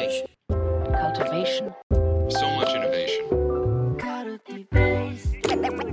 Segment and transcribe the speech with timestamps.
[0.00, 0.26] Cultivation.
[0.48, 1.74] cultivation,
[2.30, 3.28] So much innovation.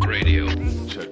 [0.07, 0.47] Radio.
[0.87, 1.11] Check.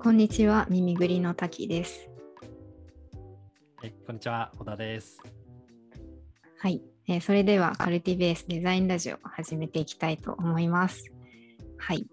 [0.00, 2.08] こんにちは、耳ぐりの滝です。
[3.82, 5.20] えこんにちは、小田です。
[6.58, 11.10] はい、えーそれではカルティベースデザインラジオを始めていきたいと思います。
[11.76, 12.06] はい。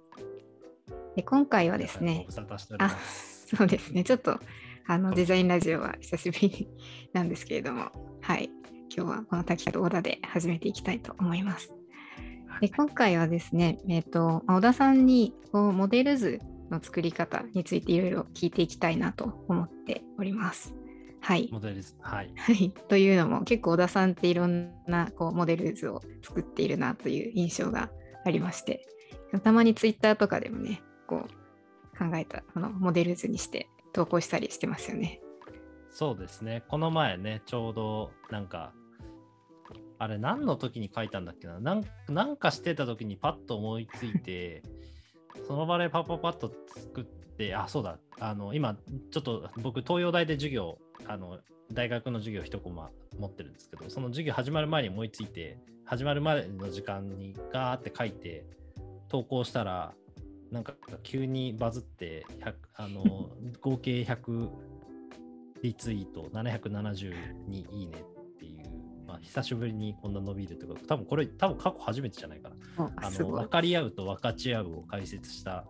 [1.15, 3.55] で今回はですねご、無沙汰しておりあます。
[3.55, 4.39] そうですね、ちょっと
[4.89, 6.69] あのデザインラジオは久しぶり
[7.11, 7.91] なんですけれども、
[8.21, 8.49] はい、
[8.95, 11.73] 今日はこの滝と小田で始めていきたいと思います。
[12.61, 16.39] で今回はですね、えーとまあ小田さんにこうモデル図
[16.71, 20.73] の作り方についていろいろ聞いていきたいなと思っております。
[21.19, 21.49] はい。
[21.51, 21.97] モデルです。
[21.99, 22.31] はい。
[22.37, 27.89] はい、というのも結構小田さんっていろんなこうモデル図を作っているなという印象が
[28.23, 28.87] ありまして
[29.43, 33.67] たまにツイッターとかでもねこう考えたこのモデル図にして
[33.97, 35.19] 投稿したりしてますよね。
[35.89, 36.63] そうですね。
[36.67, 38.71] この前ね、ちょうどなんか、
[39.97, 41.59] あれ何の時に書いたんだっけな？
[41.59, 44.61] なんなんかしてた時にパッと思いついて、
[45.47, 48.77] その場でパッパッパッと作って、あ、そうだ、あの、今、
[49.09, 51.39] ちょっと僕、東洋大で授業、あの、
[51.73, 58.45] 大学の授業一コマ持ってるんですけど、その授業始まる前に思いついて、始まるまでの時間にガーって書いて、
[59.09, 59.95] 投稿したら、
[60.51, 63.29] なんか急にバズって、100あの
[63.61, 64.49] 合計100
[65.63, 67.13] リツイート、772
[67.71, 68.63] いいねっていう、
[69.07, 72.91] まあ、久しぶりにこんな伸びるってこと、多分これ、多分過去初めてじゃないかな。
[72.95, 73.47] あの分。
[73.49, 75.65] かり合うと分かち合うを解説した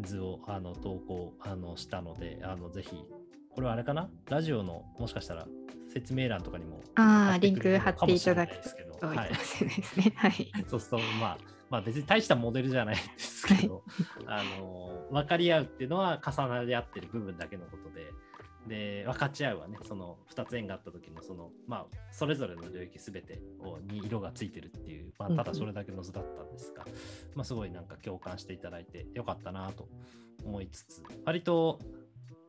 [0.00, 3.04] 図をあの投稿あのしたので、あのぜひ、
[3.50, 4.08] これはあれかな？
[4.28, 5.46] ラジオのもしかしたら
[5.92, 8.74] 説明欄とかにもああ、リンク貼っていただくかもし
[9.06, 10.12] れないですね。
[10.16, 10.64] はい。
[10.68, 11.38] そうすると、まあ、
[11.70, 13.84] まあ別に大したモデルじゃないですけど、
[14.26, 18.12] あの分かり合うっていうのは重なり合ってる部分だけのことで、
[18.66, 26.84] で分かち合うはね、その2つ円があった時のその、まあ、それぞれの領域すべてをに色がついてるっていう、まあ、ただそれだけの図だったんですが、
[27.34, 29.88] まあ、すごいなんか共感していただいてよかったなと
[30.44, 31.78] 思いつつ、割と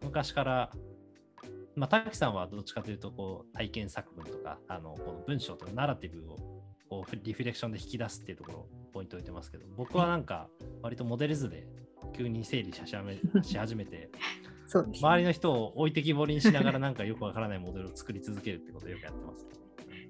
[0.04, 0.72] 昔から、
[1.76, 6.38] まあ、滝さんはどっちかというとこう体験作文とかあのこの文章とかナラティブを
[6.90, 10.48] こうリフレクションで引き出すっていうところをポイント置いてますけど僕はなんか
[10.82, 11.68] 割とモデル図で
[12.16, 14.10] 急に整理し始め し始めて
[14.72, 15.10] そうです、ね。
[15.10, 19.46] 周りの人を置いてきぼりにしながらなんかよくわからないモデルを作り続けるってことをよくやってます。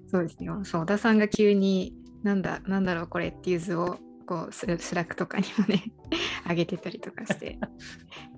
[0.06, 0.46] そうですね。
[0.62, 5.92] そう、小田さんが急に、なんだ、なんだろう、これっていう図を、こうスラ、スラックとかにもね、
[6.48, 7.58] 上げてたりとかして、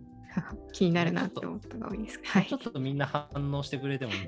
[0.73, 2.21] 気になるなって思ったのが多いです。
[2.25, 2.57] はいちょ。
[2.57, 4.19] っとみんな反応してくれてもいい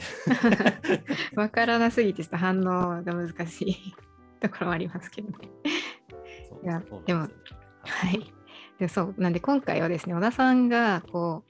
[1.35, 3.77] わからなすぎてちょっと反応が難しい
[4.41, 5.49] ところもありますけどね。
[6.69, 8.33] やでもはい。
[8.79, 11.45] でそうなんで今回はですね小田さんがこ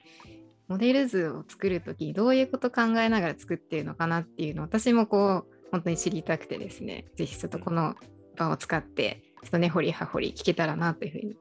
[0.69, 7.95] うモデル図を作るときどういうこと考えながら作っているのかなっていうのを私もこう本当に知りたくてですねぜひちょっとこの
[8.37, 11.35] 場を使ってちょっと根掘り葉掘り聞けたらなというふうに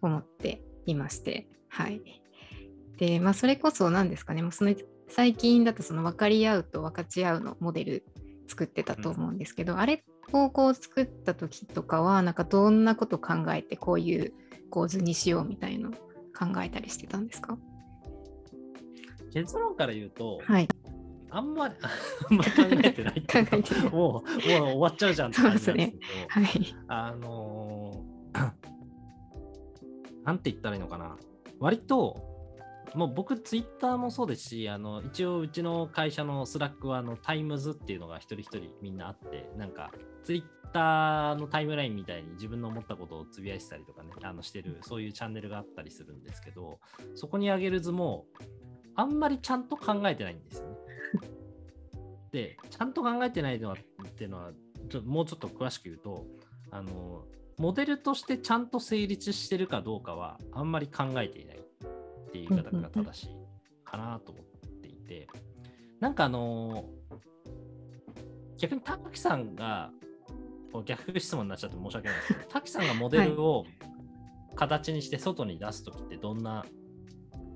[0.00, 2.02] 思っていましてはい。
[2.98, 4.74] でまあそれこそ何ですかねもうその
[5.08, 8.04] 最近だとその分かり合うと分かち合うのモデル
[8.48, 14.32] 作ってたと思うんですけど、あれをこう作った時とかはなんかどんなこと考えてこういう
[14.70, 15.96] 構図にしようみたいの考
[16.62, 17.58] えたりしてたんですか？
[19.34, 20.68] 結論から言うと、はい。
[21.30, 21.74] あんまり
[22.30, 26.00] あんまり考えてないっていうか 考えてもうもう終わっちゃうじゃんって感じなんですけど。
[26.28, 26.74] はい。
[26.88, 28.50] あのー
[30.24, 31.16] なんて言ったらいいのかな。
[31.58, 32.31] 割と、
[32.94, 39.90] もう僕、ツイッターもそうですし、あの一応、うちの会社のスラックはあのタイムズっていうのが一人一人みんなあって、なんか、
[40.24, 40.42] ツイッ
[40.72, 46.80] ターのタイムラインみたいに自分の思ったことをつぶやいてたりとかね、あのしてる、そういうチャンネルがあったりするんですけど、
[47.14, 48.26] そこに上げる図も、
[48.94, 50.76] あんまりちゃんと考えてないんですよね。
[52.32, 54.52] で、ちゃんと考えてないのはっていうのは、
[54.90, 56.26] ちょもうちょっと詳しく言うと、
[56.70, 57.24] あの、
[57.58, 61.60] モデルとしてちゃんと成立してるかどうかはあんまり考えていない
[62.32, 63.36] っていう言い方が正しい
[63.84, 64.44] かなと思っ
[64.80, 65.28] ていて、
[66.00, 66.86] なんかあの
[68.58, 69.90] 逆に滝さんが、
[70.86, 73.66] 逆質問になっちゃって申し訳ないですけど、滝さんがモデルを
[74.54, 76.64] 形にして外に出すときってどんな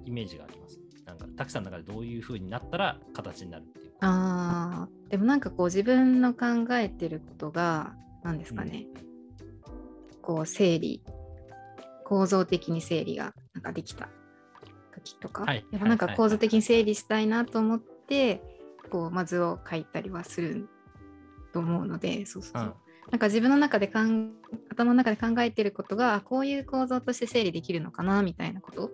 [0.05, 0.79] イメージがあります？
[1.07, 3.93] なんか滝さんの中でどういう風になったら形になるっていう。
[4.01, 8.87] あーでもなんかこう自分の考えてることが何ですかね、
[10.21, 11.03] こう整理
[12.05, 14.09] 構造的に整理がなんかできた
[15.01, 18.43] 時とか、はいやっぱなんかはい構造的に整理したいなと思って、
[18.91, 20.69] こうまずを書いたりはする
[21.53, 22.73] と思うのでそうそうそう、うん
[23.11, 24.33] なんか自分の中でかん
[24.69, 28.91] 頭の中で考えてることがこういう構造として整理できるのかなみたいなこと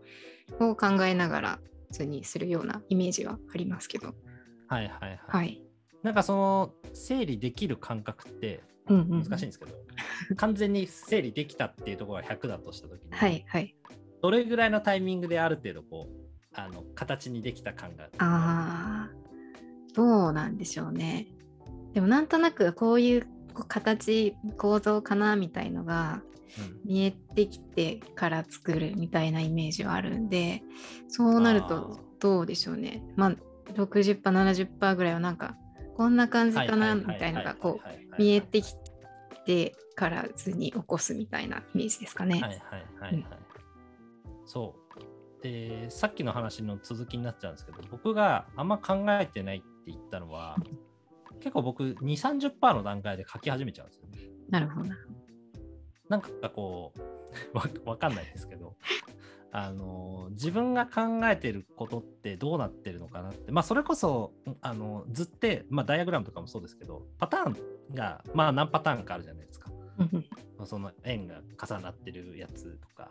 [0.60, 1.58] を考えながら
[1.90, 4.14] 図にするようなイメージはありますけど。
[4.68, 5.18] はいはいはい。
[5.28, 5.62] はい。
[6.02, 9.72] なんかその整理できる感覚ってうんうんうん難しいんですけど、
[10.36, 13.74] 完全に整理できたっていうところが100だとしたときに、はいはい。
[14.22, 16.22] どれぐらいのタイミングである程度こう
[16.54, 19.10] あの形にできた感がああ、
[19.94, 21.26] どうなんでしょうね。
[21.92, 23.26] でもなんとなくこういう
[23.68, 26.22] 形構造かなみたいのが
[26.58, 30.62] うん見えてきてから作るみたいなイメージはあるんで
[31.08, 33.02] そうなるとどうでしょうね。
[33.16, 33.36] まあ
[33.72, 35.56] 60%70% ぐらいはなんか
[35.96, 38.74] こんな感じかなみたいなのがこう見えてき
[39.46, 42.34] てから図に起こすみたいなイメージですかね。
[42.34, 42.60] はいはい
[43.00, 43.41] はいはい。
[44.44, 45.42] そう。
[45.42, 50.56] で、さっきの話の続きになっちゃうんですけど、僕があんま考えてないって言ったのは、
[51.40, 54.18] 結構僕2、30%の段階で書き始めちゃうんですよね。
[54.48, 54.96] なるほどな。
[56.08, 57.00] なんかこう、
[57.56, 58.76] わわかんないですけど、
[59.50, 69.71] あの自分が考えてることってどうなってるのかなって、まあ、それこそあの図って、まあ、ダイアグラムとかもそうですけど、パターンが、まあ、何パターンかあるじゃないですか。
[70.64, 73.10] その円が重なってるやつとか、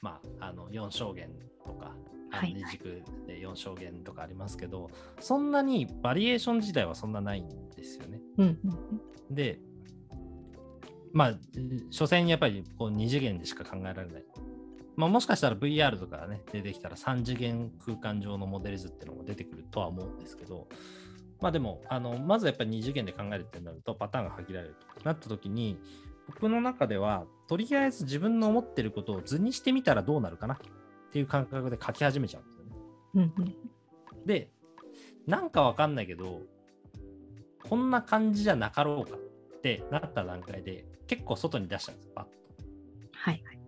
[0.00, 1.30] まあ、あの4象限
[1.64, 1.92] とか、
[2.32, 4.90] あのはい二軸で4象限とかありますけど、
[5.20, 8.20] そんなにバリエーション自体はそんなないんですよね。
[8.38, 9.00] うんうん
[9.30, 9.58] で、
[11.12, 11.34] まあ、
[11.90, 14.24] 所詮やっぱりこう2次元でしか考えられない。
[14.96, 20.68] まあ、もしかしたら VR とかね、出てきたら3次元空間上のモデル図っていうのも出てくるとは思うんですけど、
[21.40, 25.78] まあでも、あのまずやっぱり2次元で考えるってなるとパターンが限られるとなった時に、
[26.26, 30.58] 僕の中では、とりあえず自分の思ってることを図にしてみたらどうなるかなっ
[31.12, 32.72] ていう感覚で書き始めちゃうんですよね。
[33.14, 33.56] うんうん
[34.26, 34.50] で、
[35.26, 36.42] なんかわかんないけど、
[37.68, 42.30] こんな感じじゃなかろうかってなった段階で、結構外に出したんですよ、パッと。
[43.12, 43.58] はいはい。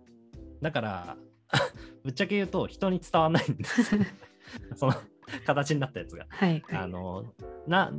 [0.61, 1.17] だから、
[2.03, 4.01] ぶっちゃけ言うと、人に伝わんないんですよ。
[4.75, 4.93] その
[5.45, 6.25] 形になったやつが。
[6.29, 6.77] はいはい。
[6.77, 7.33] あの、
[7.67, 7.91] な、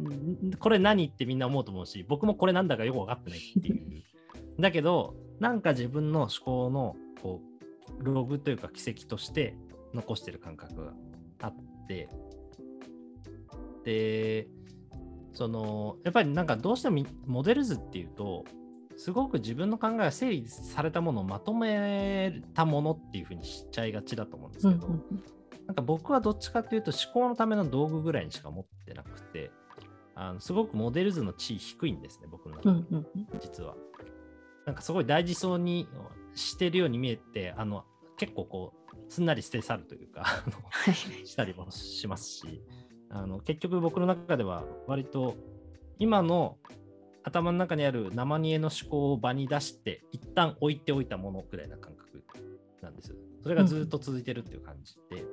[0.59, 4.03] これ何ってみんな思うと思うし、僕もこれなんだかよく分かってないっていう。
[4.61, 7.41] だけど、なんか自分の思考の、こ
[8.01, 9.57] う、ログというか軌跡として
[9.95, 10.93] 残してる感覚が
[11.43, 11.55] あっ
[11.87, 12.09] て、
[13.85, 14.49] で、
[15.33, 18.45] その、やっぱりなんかどうしてもみモデル図っていうと、
[18.97, 25.25] すごく自分の考えが整理されたものをまとめたものっていうふうにしちゃいがちだと思うんですけど、うんうんうん。
[25.67, 29.51] なんか僕はどっちかっていうと思考のための道具ぐらいにしか持ってなくて、
[30.15, 33.07] あのすごくモデル図の地位低いんですね、僕の中で、
[33.41, 33.75] 実は。
[34.71, 35.89] なんかすごい大事そうに
[36.37, 37.85] してるように見えて、あの
[38.17, 40.45] 結構こう、すんなり捨て去るというか、
[41.25, 42.63] したりもしますし、
[43.09, 45.35] あの結局僕の中では割と
[45.99, 46.57] 今の
[47.25, 52.23] 頭の中にある生煮えの思考を場に出して、一旦置いておいたものくらいな感覚
[52.81, 53.17] なんですよ。
[53.43, 55.25] それがずっと続いてるっていう感じで。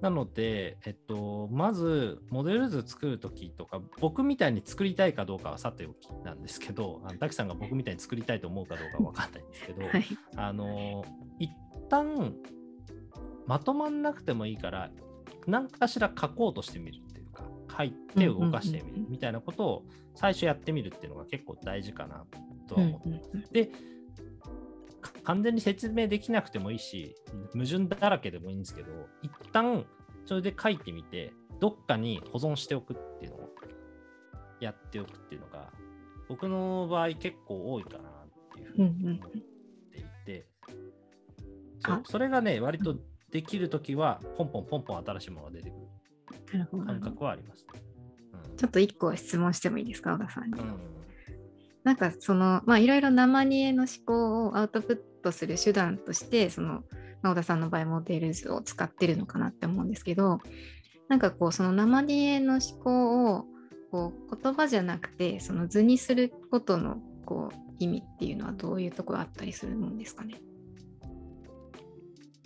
[0.00, 10.04] なので、えっと、まず、モデル図作るときとか、僕みたいに作りたいかどうかはさておきなんですけど、滝さんが僕みたいに作りたいと思うかどうかは分かんないんですけど、はい。
[10.36, 11.04] あの
[11.38, 11.50] 一
[11.88, 12.34] 旦
[13.46, 14.90] まとまんなくてもいいから
[15.46, 17.44] 何かしら書こうとしてみるっていうか
[17.78, 19.82] 書いて動かしてみうんうんうんるみたいなことを
[20.14, 22.24] 最初やってみるっていうのが結構大事かな
[22.68, 23.72] とうんは思って、うんうんでか
[25.26, 27.14] 完全に説明できなくてもいいし
[27.52, 28.88] 矛盾だらけでもいいんですけど
[29.22, 29.84] 一旦
[30.24, 33.50] それで書いてみてどっかに保存しておくっていうのを
[34.60, 35.70] やっておくっていうのが
[36.28, 38.02] 僕の場合結構多いかなっ
[38.54, 39.38] ていうふうにうんうん思って
[39.98, 40.46] いて、
[41.80, 42.96] そうあそれがね割と
[43.30, 45.76] できるときはポンポンポンポン新しいものが出てく
[46.56, 46.66] る。
[46.84, 47.82] 感覚はありますね。
[48.56, 50.60] ちょっと一個質問してもいいですか、小田さんに。
[50.60, 50.96] うんうん
[51.86, 56.84] なんかそのまあいろいろ生煮えの思考をアウトプットする手段としてその、
[57.22, 60.38] まあ、小田さんの場合モデル図を使ってるのかなって思うんですけど
[61.08, 63.44] なんかこうその生煮えの思考を
[63.90, 70.40] こう言葉じゃなくてその図にすることのこう意味っていうのはどういうところあったりするもんですかね？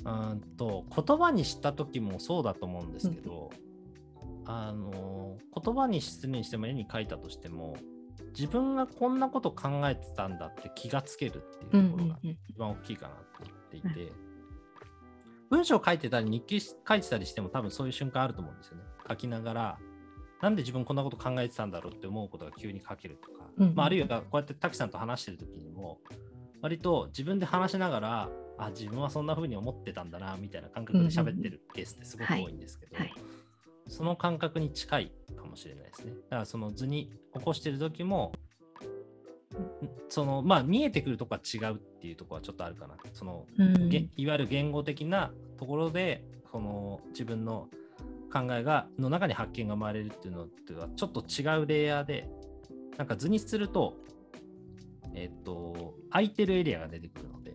[0.04, 3.50] うんと言葉にした時もそうだと思うんですけど、
[4.46, 7.76] あの言葉にするにしても絵に描いたとしても
[8.30, 14.12] 自分がこんなこと考えてたんだって気がつけるっていうところがうん一番大きいかなと思っていて、
[15.50, 18.84] 文章を書いてたり日記書いてたりしても多分そういう瞬間あると思うんですよね。
[19.08, 19.78] 書きながら
[20.40, 23.74] なんで自分こんなこと考えてたんだろうって思うことが急に書けるとか、うんうん。
[23.74, 25.98] まあ、あるいはこうやって滝さんと話してる時にも
[26.62, 33.14] 割と自分で話しながらあ自分はそんな風に思ってたんだなみたいな感覚で喋ってるケースってすごく多いんですけど、はい。
[33.86, 36.12] その感覚に近いかもしれないですね。
[36.12, 38.32] だからその図に起こしてる時も
[39.54, 42.96] んそのまあ見えてくるとこは違うっていうところはちょっとあるかな。
[43.12, 47.68] そのうんげいわゆる言語的なところでこの自分の
[48.32, 52.28] 考えがの中に発見が生まれるっていうのとはちょっと違うレイヤーで
[52.96, 53.96] なんか図にすると
[55.14, 57.52] えっと空いてるエリアが出てくるので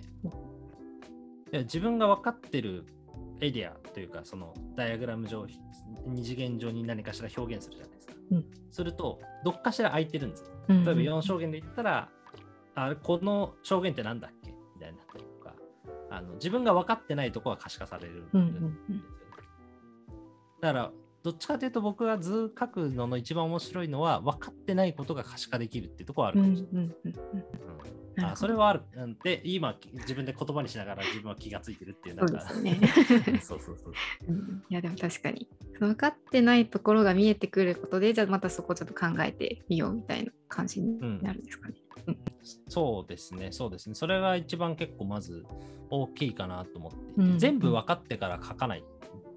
[1.51, 2.85] で自分が分かってる
[3.39, 5.47] エリアというかそのダイアグラム上
[6.05, 8.45] 二次元上に何かしら表現するじゃないですか、うん。
[8.69, 10.83] するとどっかしら空いてるんですうん。
[10.83, 12.09] 例えば4証言で言ったら、
[12.75, 14.51] あこの証言ってなんだっけ？
[14.51, 15.55] みたいになったりとか
[16.11, 19.03] あの自分が分かってないところは可視化されるんですよね、うんうんうん。
[20.59, 20.91] だから
[21.23, 26.85] どっちかというと僕が図書くのの一番面白いのは分かってないことが可視化できるっていうところはあるうんかもしれない。
[26.85, 27.09] うん。
[27.09, 28.81] うんあそれはある。
[28.95, 32.81] うんで、今自分で言葉にしながら自分は気がついてるっていうなんかそうです
[33.31, 33.39] ね。
[33.41, 33.93] そうそうそう。
[34.27, 35.47] うんいやでも確かに
[35.79, 41.75] 分かってないところが見えてくることでじゃあまたそこをちょっと考えてみようみたいな感じになるんですかね。
[42.67, 43.95] そうですね、そうですね。
[43.95, 45.45] それが一番結構まず
[45.89, 48.85] 大きいかなと思ってうん全部分かってから書かないん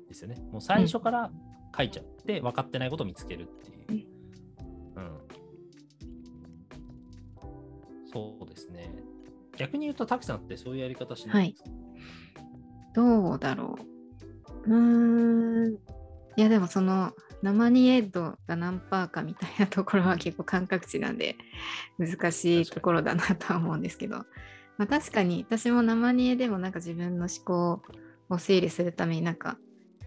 [0.08, 0.36] ですよね。
[0.52, 1.30] もう最初から
[1.76, 3.46] 書いちゃって、分かってないことを見つけるっ
[3.86, 4.17] ていう。
[8.12, 8.92] そうですね。
[9.56, 11.70] 逆に言うと、滝さんってそういうやり方しないんですか、
[12.94, 13.76] どうだろ
[14.66, 14.70] う。
[14.70, 15.78] うーん。
[16.36, 21.36] いやでもその生ニエッドが何パーかみたいなところは結構感覚値なんで
[21.98, 24.18] 難しいところだなとは思うんですけど、
[24.76, 27.82] まあ、確かに私も生ニエでもなんか自分の思考
[28.28, 29.58] を整理するためになんか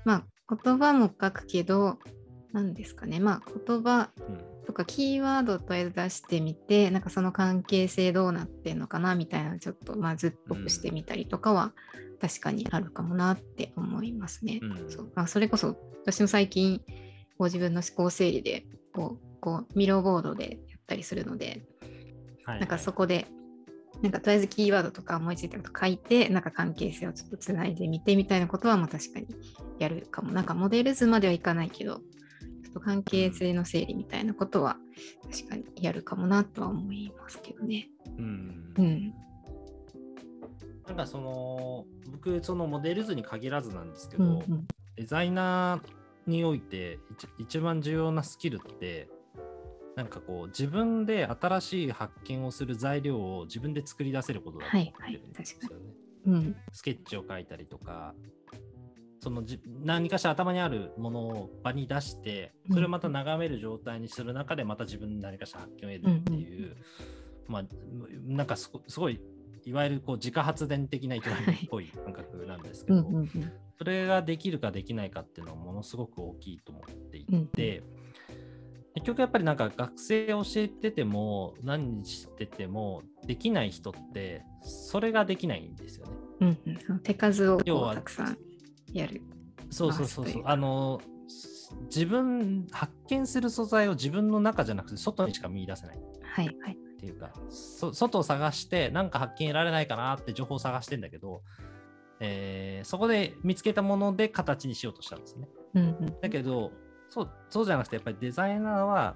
[0.06, 2.00] まあ言葉も書くけど
[2.54, 11.74] 何ですかねまあ言葉うんとかキーワードをとりあえず出してみてなんかその関係性どうなってんのかなみたいなちょっとまあ図っぽくしてみたりとかは
[12.22, 14.60] 確かにあるかもなって思いますね。
[14.62, 14.90] うん。
[14.90, 15.12] そう。
[15.14, 16.86] まあ、それこそ私も最近こ
[17.40, 21.64] う自分の思考整理でこうこうミローボードでやったりするので
[22.46, 23.28] はいなんかそこで
[24.02, 29.28] なんかとりあえずキーワードとか思いついたこと書いてなんか関係性をちょっとつないでみてみたいなことはまあ確かに
[29.80, 30.32] やるかも。
[30.32, 32.02] なんかモデル図まではいかないけど
[32.72, 34.78] と関係性の整理みたいなことは
[35.32, 37.90] 確かにやるかもなとは思いますけどね。
[38.18, 39.14] うんうん。
[40.88, 49.10] なんかその僕そのモデル図に限らずなんですけど、うんうんデザイナーにおいて一一番重要なスキルって
[49.96, 55.86] なんかこう自分で新しい発見をする材料を自分で作り出せることだと思ってるんですよね。
[56.26, 58.14] うんスケッチを書いたりとか
[59.22, 66.76] そのじ何かしら頭にあるものを場に出してそれをまた眺める状態にする中でまた自分で何かしら発見を得るっていう、
[67.48, 67.64] まあ
[68.26, 69.22] なんかすごい
[69.64, 73.52] いわゆるこう自家発電的な営みっぽい感覚なんですけど、うんうんうん。
[73.78, 77.84] それができるかできないかっていうのはものすごく大きいと思っていて、
[78.96, 86.14] 結局やっぱりなんか学生を教えてても何しててもできない人ってそれができないんですよね。
[86.42, 86.58] うん
[86.90, 87.00] うん。
[87.00, 87.60] 手数を
[87.94, 88.38] たくさん
[88.94, 89.22] やる。
[89.70, 91.00] そうそうそうそうあの
[91.86, 96.78] 自分発見する素材を自分の中じゃなくて外にしか見出せないっはいはい。
[97.00, 101.42] ていうかそ外を探してなんか発見得られないかなって情報を探してんだけど、
[102.20, 105.48] えーそこで見つけたもので形にしようとしたんですね。
[105.76, 106.72] うんうんだけど
[107.10, 109.16] そうそうじゃなくてやっぱりデザイナーは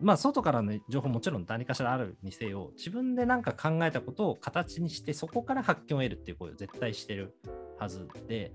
[0.00, 7.34] まあ外からの情報もちろん何かしらあるにせよ自分で何か考えたことを形にしてそこから発見を得るっていう行為を絶対してる
[7.78, 8.52] はずで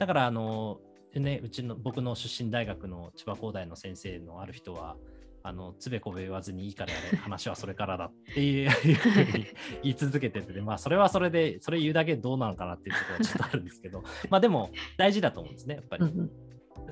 [0.00, 0.80] だからあの
[1.14, 4.96] ねうちの僕の出身大学の千葉工大の先生のある人は
[5.42, 9.46] あのつべこべ言わずにいいからやれ話はそれからだっていう ふうに
[9.82, 16.04] 言い続けててまあそれはそれでそれ言うだけどうなのかなっていうところはちょっとあるんですけど まあでも大事だと思うんですねやっぱり。
[16.04, 16.30] うんうん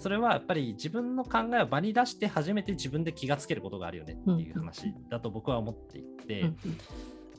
[0.01, 6.53] それはやっぱり自分の考えを場に出して初めて自分で気がつけることがあるよねっていう話だと僕は思っていて、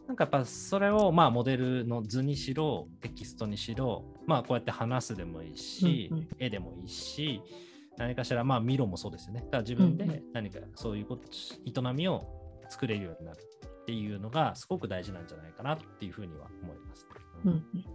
[0.10, 6.28] なんかやっぱそれをまあモデルの図にしろテキストにしろまあこうやって話すでもいいし、うんうん。
[6.40, 7.44] 絵でもいいし
[7.96, 9.42] 何かしらまあミロもそうですよね。
[9.42, 12.26] だから自分で何かそういうこと営みを
[12.70, 17.06] 作れるようになるっていうのがすごく大事なんじゃないかなっていうふうには思います、
[17.46, 17.62] うんうん。
[17.62, 17.88] だ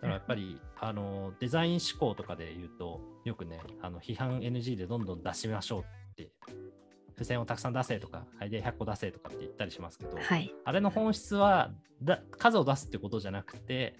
[0.00, 6.30] からやっぱりあのデザイン思考とかで言うとよくねあの批判 NG でどんどん出しましょうって
[7.22, 10.52] 付箋をたくさん出せとかアイデア100個出せとかって言ったりしますけど、はい。
[10.64, 11.70] あれの本質は
[12.02, 13.96] だ数を出すってことじゃなくて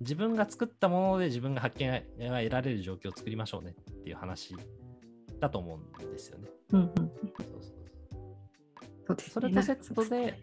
[0.00, 4.56] 自分が作ったもので自分が発見が得られる状況を作りましょうねっていう話
[5.40, 6.48] だと思うんですよね。
[6.70, 7.72] うんうんうんそうそう
[9.06, 10.38] そうですねそれとセットで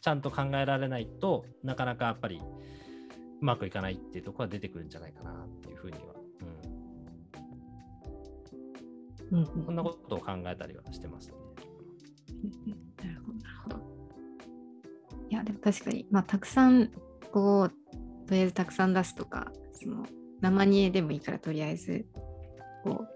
[0.00, 2.40] ちゃんと考えられないとなかなかやっぱり
[3.40, 6.14] うまくいかないっていうところが出てくるんじゃないかなっていうふうには、
[9.32, 11.34] うんうん、そんなことを考えたりはしてますね。
[12.66, 13.06] うんうん。
[13.06, 13.76] なるほど、なるほど。
[15.28, 16.90] いや、でも確かに、まあ、たくさん、
[17.32, 20.06] こう、とりあえずたくさん出すとか、その
[20.40, 22.06] 生煮えでもいいからとりあえず
[22.84, 23.06] こ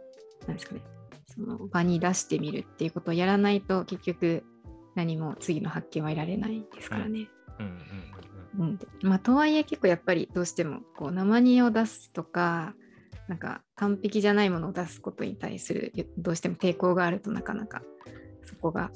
[0.43, 0.83] うなんですかね。
[1.27, 4.45] その場に出してみるっていうことをやらないと結局
[4.97, 7.29] 何も次の発見は得られないですからね。
[7.59, 7.67] うん。
[7.67, 12.75] うんうんまあ、とはいえ結構やっぱりどうしてもこう生煮えを出すとか
[13.31, 17.81] なんか完璧じゃないものを出すことに対するどうしても抵抗があるとなかなか
[18.45, 18.91] そこが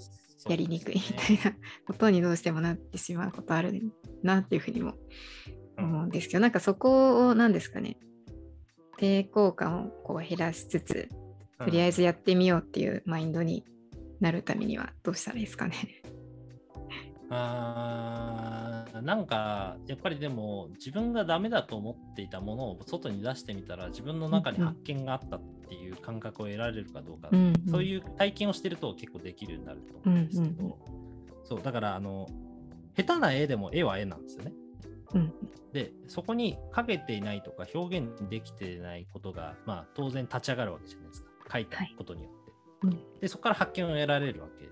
[0.46, 0.52] うん。
[0.52, 3.80] やりにくいみたいなことにどうしてもなってしまうことある
[4.22, 4.92] なっていうふうにも
[5.78, 7.96] 思うんですけど、なんかそこを何ですかね
[8.98, 11.08] 抵抗感をこう減らしつつ
[11.58, 13.64] とりあえずやってみようっていうマインドに
[14.20, 16.02] なるためにはどうしたらいいですかね。
[19.02, 27.70] なんかやっぱりでも自分がダメだと思っていたものを外に出してみたら自分の中に発見があったっていう感覚を得られるかどうか、うんうん。
[27.70, 30.74] そういう体験をしてると結構できるようになると思うんですけど、うんうん
[31.46, 32.26] そうだからあの
[32.96, 34.52] 下手な絵でも絵は絵なんですよね。
[35.14, 35.34] うん
[35.72, 41.28] でそこに描けていないとか表現できていないことが、まあ、当然立ち上がるわけじゃないですか。
[41.52, 42.52] 書いたことによって。
[42.84, 43.20] うん。
[43.20, 44.64] でそこから発見を得られるわけ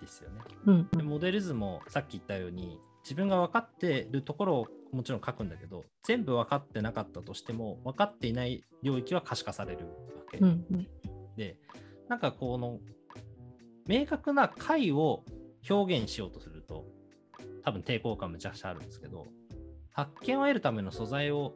[0.00, 0.40] ですよね。
[0.66, 10.88] うんでモデル図もさっき言ったように自分が分かってるところをもちろん書くんだけど全部分かってなかったとしても分かっていない領域は可視化されるわけ、うんうん。
[11.36, 11.56] で
[12.08, 12.78] なんかこの
[13.86, 15.24] 明確な解を
[15.68, 16.84] 表現しようとすると
[17.64, 19.26] 多分抵抗感むちゃくちゃあるんですけど
[19.92, 21.54] 発見を得るための素材を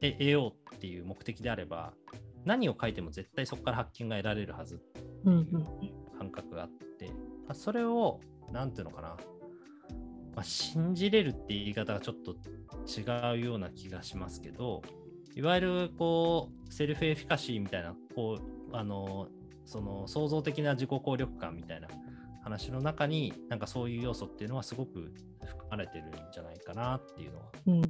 [0.00, 1.92] 得得ようっていう目的であれば
[2.44, 4.80] 何を書いても絶対そこから発見が得られるはず
[5.24, 5.66] うんうん。
[6.18, 7.12] 感覚があって、ま
[7.50, 8.20] あそれを、
[8.52, 9.16] なんていうのかな、
[10.38, 12.36] まあ、信じれるって言い方がちょっと
[12.86, 14.82] 違うような気がしますけど、
[15.34, 18.38] いわゆるこう、セルフエフィカシーみたいな、こ
[18.70, 19.26] う、あの、
[19.64, 21.88] その創造的な自己効力感みたいな
[22.44, 25.12] 話の中に、なんかそういう要素っていうのはすごく
[25.44, 27.44] 含まれてるんじゃないかなっていうのは。
[27.66, 27.82] うんうん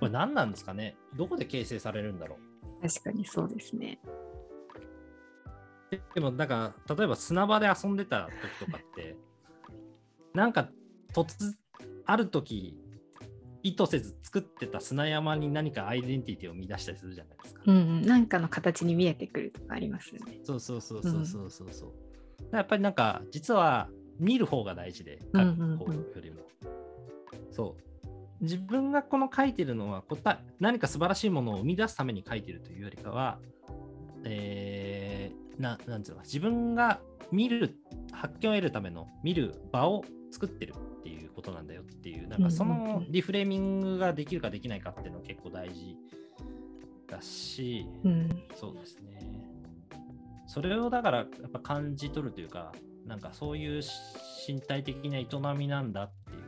[0.00, 0.96] これ何なんですかね？
[1.14, 2.38] どこで形成されるんだろ
[2.82, 2.88] う？
[2.88, 4.00] 確かにそうですね。
[5.92, 9.16] ででもなんか例えば砂場で遊んでた時とかって
[10.34, 10.68] なんか
[11.12, 11.54] 突
[12.06, 12.76] ある時
[13.62, 17.62] 意図せず作ってた砂山に何かアイデンティティを見出したりするじゃないですか。
[17.66, 20.38] うんうん、なんかの形に見えてくるとかありますよね。
[20.42, 21.88] そうそうそうそうそうそうそう。
[21.88, 23.88] だからやっぱりなんか実は
[24.18, 26.42] 見る方が大事で書く方よりも。
[27.50, 27.84] そう。
[28.42, 33.38] 自分がこの書いてるのは答え何か素晴らしいものを生み出すために書いてるというよりかは、
[34.24, 37.00] えー、ななんつうの自分が
[37.32, 37.78] 見る
[38.12, 45.96] 発見を得るための見る場を作ってるっていうことなんだよっていうなんかそのリフレーミングができるかできないかっていうのは結構大事
[47.06, 49.20] だし、うん、そうですね。
[50.46, 52.72] それをだからやっぱ感じ取るというか、
[53.06, 53.82] なんかそういう
[54.46, 55.26] 身体的な営
[55.56, 56.38] みなんだっていう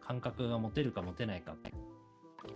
[0.00, 1.54] 感覚が持てるか持てないか。
[1.62, 1.72] だか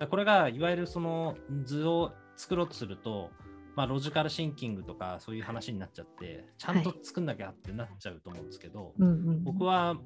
[0.01, 3.31] らこれがいわゆるその図を作ろうとすると、
[3.77, 8.95] まあ、ロジカルシンキングとかそういう話になっちゃって、ちゃんと作んなきゃってなっちゃうと思うんですけど、
[9.43, 9.97] 僕は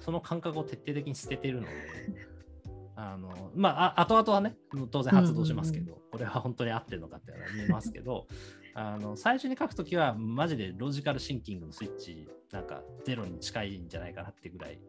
[0.00, 1.72] その感覚を徹底的に捨ててるので、
[2.96, 4.56] あのまあ、あ後々はね、
[4.90, 8.26] 当然発動しますけど、これは本当に合ってるのかって見えますけど、
[8.74, 14.80] あの最初に書くときは、マジでロジカルシンキングのスイッチ、なんかゼロに近いんじゃないかなってぐらい、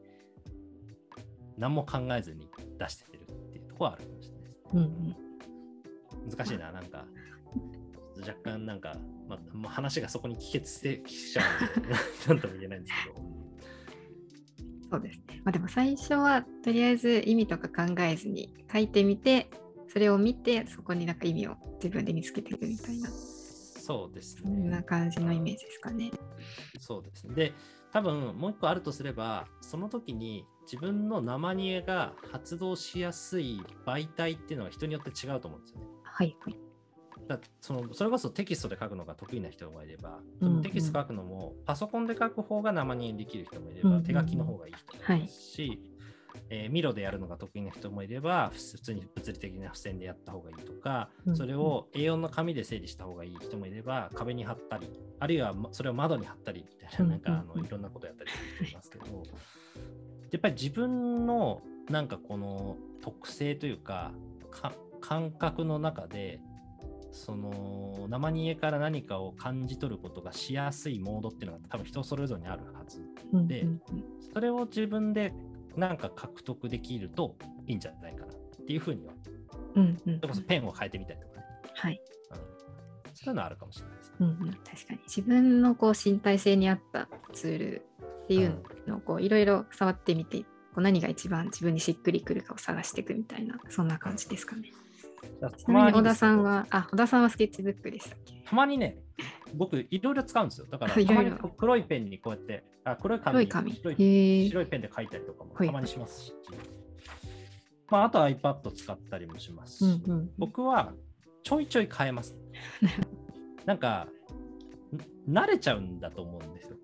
[1.58, 4.68] 何も考えずに出してるっていうところはあるかもしれないです。
[4.74, 5.30] うんうん
[6.30, 7.06] 難しいな、なんか、
[8.20, 8.96] 若干なんか、
[9.28, 11.44] まあ、話がそこに帰結してきちゃ
[11.76, 11.90] うんで、
[12.28, 13.39] なんとも言えないんですけど。
[14.92, 15.42] そうですね。
[15.44, 19.50] まあ、でも最初はとりあえず意味とか考えずに書いてみて、
[19.88, 24.70] それを見て、そこになんか意味を自分で見つけていくみたいな、そうですそんね。
[24.70, 26.12] な感じのイメージですかね。
[26.80, 27.34] そうですね。
[27.36, 27.54] で、
[27.92, 35.88] 多分もう一個あるとすれば、その時に自分の生煮えが発動しやすい媒体っていうのは人によって違うと思うんですよね。
[36.04, 36.69] はいはい。
[37.30, 40.62] だそのそれこそテキストで書くのが得意な人もいれば、うんうん。
[40.64, 44.00] テキスト書くのもパソコンで書く方が生煮えできる人もいれば、うんうん。
[44.00, 45.80] うん手書きの方がいい人もいますし、
[46.50, 51.38] えーミロでやるのが得意な人もいれば、普通に物理的な付箋でやった方がいいとか、うんうん。
[51.38, 54.90] それを A4 の紙で整理した方がいい人もいれば、壁に貼ったり、
[55.20, 57.50] あるいはまそれを窓に貼ったりみたいな、なんかあのうん。
[57.52, 64.12] うんうんいろんなことやったりする人いますけど、やっぱり自分のなんかこの特性というか、
[64.50, 66.40] か感覚の中で、
[67.12, 73.02] その生煮えから何かを感じ取ることがしやすいモードっていうのが多分人それぞれにあるはず。
[73.48, 75.34] でうんうんそれを自分で
[75.76, 79.14] なんか獲得できるといいんじゃないかなっていうふうには、
[79.76, 81.46] うんうんこそペンを変えてみたりとかね。
[81.74, 82.02] はい。
[82.32, 84.16] うん、そういうのはあるかもしれないですね。
[84.20, 87.86] うんうん、確かに自分のこう身体性に合ったツール
[88.24, 90.46] っていうのをこういろいろ触ってみてこ
[90.78, 94.70] う何が一番自分にしっくりくるかを探していくみたいなそんな感じですかね。
[94.72, 94.89] ち
[95.42, 95.50] な
[95.86, 98.34] みに小田さんは、あ、小田さんはスケッチブックでしたっけ？
[98.46, 98.98] たまにね、
[99.56, 100.68] 僕、いろいろ使うんですよ。
[100.70, 103.46] だから、たまに黒いペンにこうやって、あ黒い紙。
[103.74, 104.48] 白い。
[104.50, 106.34] 白いペンで書いたりとかもはいたまにしますし、
[107.90, 110.30] まあ、あと iPad 使ったりもしますし、うんうん。
[110.38, 110.94] 僕は
[111.44, 112.36] ちょいちょい変えます。
[113.66, 114.08] なんか、
[115.28, 116.78] ん慣れちゃうんだと思うんですよ。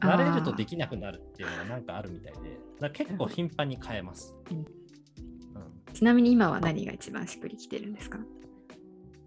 [0.00, 2.32] 慣れるとできなくなるっていうのがなんかあるみたい
[2.80, 4.34] で、結構頻繁に変えます。
[4.50, 4.79] うんうん
[5.92, 8.18] ちなみに今は何が一番しっくりきてるんですか？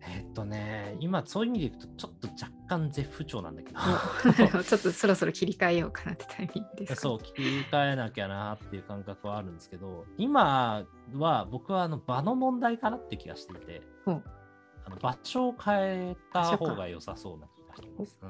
[0.06, 3.80] えーっとね、今そういう意味でいくとちょっと若干絶不調なんだけど、
[4.64, 7.00] ちょっとそろそろ切り替えようかなってタイミングですか？
[7.02, 15.76] そう、切り替えなきゃなっていう感覚はあるんですけど、今は僕はあの場の問題かなって気がしていて、あの場所を変
[16.12, 18.20] えた方が良さそうな気がしてます。
[18.22, 18.26] う。
[18.26, 18.30] ん、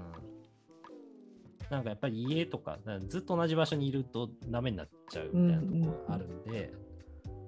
[1.71, 6.71] なんかやっぱり家とか、ずっと同じ場所にいるとダメになっちゃうみたいなところがあるんで、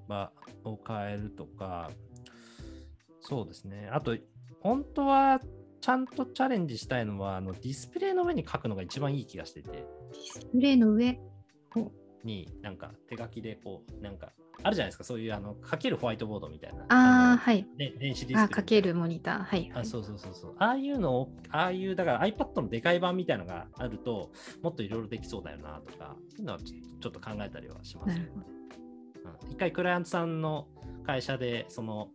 [0.07, 0.31] 場
[0.63, 1.91] を変えるとか、
[3.21, 3.89] そうですね。
[3.91, 4.15] あと、
[4.61, 5.41] 本当は
[5.81, 9.69] ちゃんとチャレンジしたいのは、あのディスプレイの上に書くのが一番いい気がしてて。
[9.71, 9.85] ディ
[10.39, 11.19] スプレイの上？
[12.23, 14.31] になんか手書きでこうなんか
[14.63, 17.67] あるじゃないですかそういうあの書けるホワイトボードみたいなああ、のはい。
[17.77, 19.43] で電子ディスプレイあ、かけるモニター。
[19.43, 19.71] はい、はい。
[19.81, 24.31] あそうそうそうそうああいうのをああいうだから iPad のでかい版みたいのがあると
[24.63, 28.19] もっといろいろできそうだよなとかそういうのはちょっと考えたりはします。
[29.25, 29.51] うん。
[29.51, 30.67] 一回クライアントさんの
[31.05, 32.09] 会社でその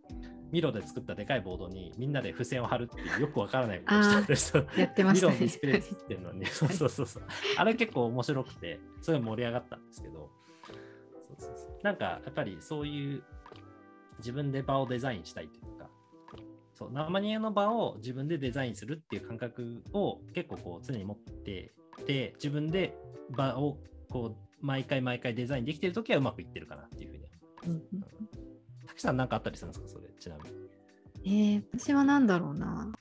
[0.51, 4.65] ミロで作ったでかいボードにみんなで付箋を貼るっていうよくわからないことをしたんですよ。
[4.75, 5.33] やってましたね。
[5.33, 7.05] ミロのディスプレイ作ってるのに、そうそうそう。
[7.05, 7.23] そう。
[7.57, 10.29] あれ結構面白くて、それ盛り上がったんですけど、
[10.67, 11.79] そうそうそう。
[11.83, 13.23] なんかやっぱりそういう
[14.17, 15.89] 自分で場をデザインしたいというか、
[16.73, 21.71] そう生煮えの場を自分でデザインするっていう感覚を結構こう常に持って
[22.05, 22.97] て、自分で
[23.29, 23.77] 場を
[24.09, 27.23] こう毎回毎回デザインできてるときはうまくいってるかなっていうふうに
[27.65, 27.89] 思います。
[27.93, 28.51] うんうん
[28.91, 30.35] 滝さん何かあったりするんですか、それ、ちな
[31.23, 31.53] みに。
[31.53, 32.91] えー、私は何だろうな。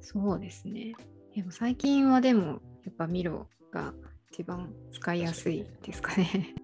[0.00, 0.94] そうですね。
[1.34, 3.94] でも最近はでも、やっぱミロが
[4.32, 6.54] 一番使いやすいですかね。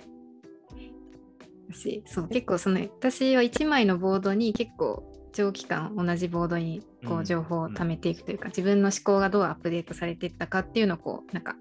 [1.71, 11.57] 私、そう、結構その、私は1枚のボードに結構長期間同じボードにこううん情報を貯めていくというか、自分の思考がどうアップデートされていったかっていうのをこう、なんか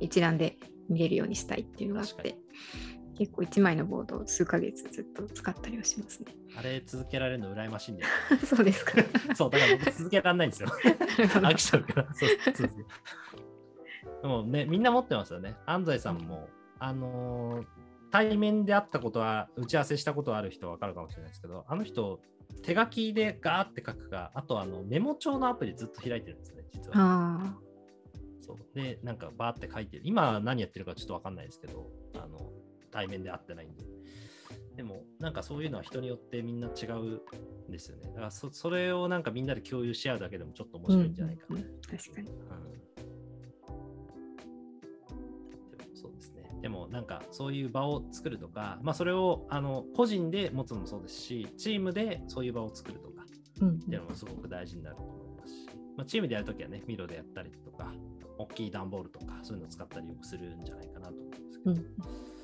[0.00, 0.58] 一覧で
[0.88, 2.36] 見れるようにしたいっていうのがあって、
[3.18, 6.36] 結構1枚のボードを数ヶ月ずっと使ったりはしますね。
[6.56, 8.10] あれ続けられるの羨ましいんだよ。
[8.44, 8.92] そうですか。
[9.34, 10.68] そう、だから僕続けられないんですよ。
[11.18, 12.14] 飽きちゃうから。
[12.14, 12.68] そうそうそう
[14.22, 15.56] でもね、みんな持ってますよね。
[15.66, 17.66] 安西さんも、あのー
[18.10, 22.20] 対面で会ったことは、打ち合わせしたことある人は分かるかもしれないですけど、あの人、
[22.62, 27.54] 手書きでガーって書くか、あとあのメモ帳のアプリずっと開いてるんですね、実は。
[28.54, 30.02] あそうで、なんかバーって書いてる。
[30.04, 32.50] 今は何やってるかちょっと分かんないですけど、あの
[32.90, 33.84] 対面で会ってないんで。
[34.76, 37.20] でも、なんかそういうのは人によってみんな違う
[37.68, 38.04] んですよね。
[38.10, 41.56] だからそそれをなんかみんなで共有し合うだけでもちょっと面あ、白いんじゃないかな。
[41.56, 42.28] うんうんうん確かに。
[42.28, 42.36] うん
[45.76, 46.58] でもそうですね。
[46.62, 53.24] でもなんかそういう場を作るとか、まあそれをあの個人で持つのもそうですし、チームでそういう場を作るとか
[53.60, 57.92] うんっていうのもすごく大事になると思いますし、まあ、チームでやるときはね、ミロでやったりとか、
[58.38, 62.38] 大きい段ボールとかそういうのを使ったりよくするんじゃないかなと思うんですけど、うん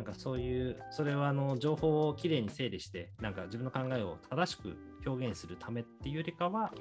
[0.00, 6.72] なんかそういう、それはあの情報をきれいに整理して、なんか自分の考えを正しく表現するためっていうよりかは、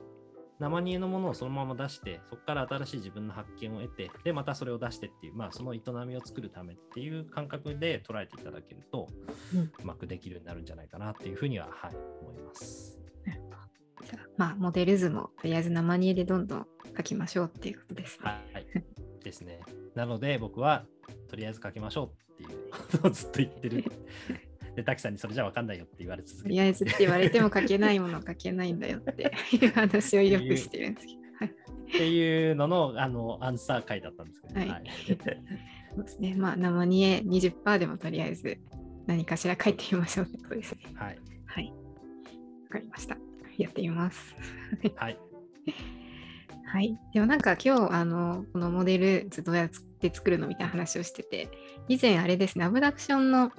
[0.59, 9.07] 生煮えのものをそのまま出して、そこから新しい自分の発見を得て、で、またそれを出してっていう、まあその営みを作るためっていう感覚で捉えていただけると、
[9.53, 9.61] うん。
[9.61, 12.99] うまくできるようになるんじゃないかなっていうふうには、はい、思います。
[14.37, 16.67] まあ、モデル図もとりあえず生煮えでどんどん
[16.99, 18.25] 書きましょうっていうことですね。
[18.25, 18.65] はい。
[19.23, 19.61] ですね。
[19.95, 20.85] なので僕は
[21.29, 23.83] とりあえず書きましょうっていうことをずっと言ってる。
[24.75, 31.19] で、滝さんにそれじゃ分かんないよって言われ続けてとりあえずって言われても書けないもの書けないんだよっていう話をよくしてるんですけど。
[31.19, 34.83] はいっていうののあのアンサー回だったんですけど、はいはい
[35.95, 36.35] そうですね。
[36.35, 38.59] まあ、生煮え20%でもとりあえず
[39.07, 40.81] 何かしら書いてみましょうってことですね。
[40.93, 41.19] はい。
[41.45, 41.65] はい。
[41.65, 43.17] わかりました。
[43.57, 44.35] やってみます。
[44.95, 45.19] はい。
[46.71, 46.97] はい。
[47.13, 51.49] でもなんか今日、あの、このモデル図どうやって作るのみたいな話をしてて、
[51.87, 53.51] 以前あれですね、アブダクションの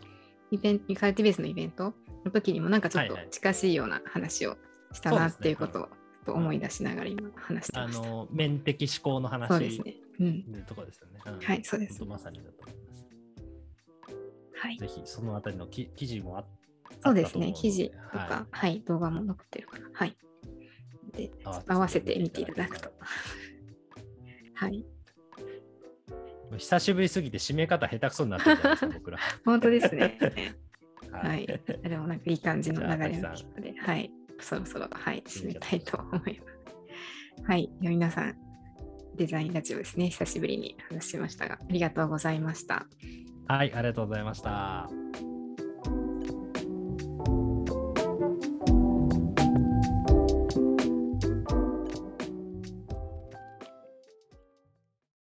[0.52, 1.92] イベント、カルティベースのイベント
[2.24, 4.56] の時にもなんかちょっと近しいような話を
[4.92, 5.88] したなっていうことを
[6.24, 8.06] と思い出しながら今話してあました。
[8.06, 9.96] の、面的思考の話そうですね。
[10.20, 10.52] うん。
[10.52, 11.38] でとこですよね。
[11.38, 13.06] んはいそうですまさにだと思います。
[14.54, 14.78] はい。
[14.78, 16.44] ぜひそのあたりのき記事もあ
[17.02, 17.52] そうですね。
[17.52, 20.16] 記事とか、ははい、動画も載ってるから、はい。
[21.10, 22.90] で、あ合わせて見ていただくと。
[24.54, 24.84] はい。
[26.58, 29.18] 久しぶりすぎて締め方下手くそになってるじゃないですか、 僕ら。
[29.44, 30.18] 本当ですね。
[31.10, 31.46] は はいい。
[31.46, 34.10] でもなんかいい感じの流れので、はい。
[34.40, 37.44] そろそろ、はい、締めたいと思います。
[37.44, 37.70] はい。
[37.80, 38.36] 皆さん、
[39.16, 40.08] デザインラジオですね。
[40.08, 42.86] 久しぶりに話しましたが、ありがとうございました。
[43.46, 44.88] はい、ありがとうございました。